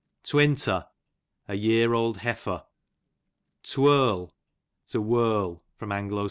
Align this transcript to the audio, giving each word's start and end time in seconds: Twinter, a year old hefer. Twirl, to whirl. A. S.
Twinter, 0.23 0.87
a 1.47 1.53
year 1.53 1.93
old 1.93 2.17
hefer. 2.21 2.65
Twirl, 3.61 4.33
to 4.87 4.99
whirl. 4.99 5.61
A. 5.79 5.85
S. 5.93 6.13